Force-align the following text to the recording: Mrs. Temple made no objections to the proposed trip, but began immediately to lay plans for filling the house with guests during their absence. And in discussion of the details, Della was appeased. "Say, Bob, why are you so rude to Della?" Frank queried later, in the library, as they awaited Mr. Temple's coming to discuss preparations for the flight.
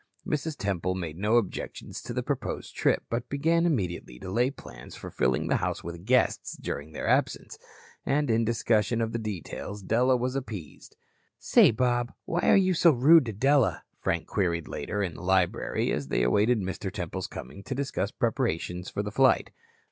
Mrs. 0.25 0.57
Temple 0.57 0.95
made 0.95 1.15
no 1.19 1.35
objections 1.37 2.01
to 2.01 2.11
the 2.11 2.23
proposed 2.23 2.75
trip, 2.75 3.03
but 3.07 3.29
began 3.29 3.67
immediately 3.67 4.17
to 4.17 4.31
lay 4.31 4.49
plans 4.49 4.95
for 4.95 5.11
filling 5.11 5.47
the 5.47 5.57
house 5.57 5.83
with 5.83 6.07
guests 6.07 6.57
during 6.57 6.91
their 6.91 7.07
absence. 7.07 7.59
And 8.03 8.31
in 8.31 8.43
discussion 8.43 8.99
of 8.99 9.11
the 9.13 9.19
details, 9.19 9.83
Della 9.83 10.17
was 10.17 10.35
appeased. 10.35 10.95
"Say, 11.37 11.69
Bob, 11.69 12.13
why 12.25 12.41
are 12.49 12.57
you 12.57 12.73
so 12.73 12.89
rude 12.89 13.27
to 13.27 13.31
Della?" 13.33 13.83
Frank 13.99 14.25
queried 14.25 14.67
later, 14.67 15.03
in 15.03 15.13
the 15.13 15.21
library, 15.21 15.91
as 15.91 16.07
they 16.07 16.23
awaited 16.23 16.59
Mr. 16.61 16.91
Temple's 16.91 17.27
coming 17.27 17.61
to 17.61 17.75
discuss 17.75 18.09
preparations 18.09 18.89
for 18.89 19.03
the 19.03 19.11
flight. 19.11 19.51